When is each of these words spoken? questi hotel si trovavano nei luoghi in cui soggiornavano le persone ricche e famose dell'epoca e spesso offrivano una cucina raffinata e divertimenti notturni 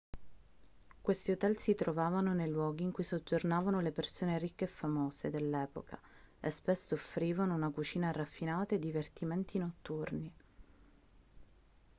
questi 0.99 1.29
hotel 1.29 1.59
si 1.59 1.75
trovavano 1.75 2.33
nei 2.33 2.49
luoghi 2.49 2.81
in 2.81 2.91
cui 2.91 3.03
soggiornavano 3.03 3.81
le 3.81 3.91
persone 3.91 4.39
ricche 4.39 4.63
e 4.63 4.67
famose 4.67 5.29
dell'epoca 5.29 6.01
e 6.39 6.49
spesso 6.49 6.95
offrivano 6.95 7.53
una 7.53 7.69
cucina 7.69 8.09
raffinata 8.11 8.73
e 8.73 8.79
divertimenti 8.79 9.59
notturni 9.59 10.33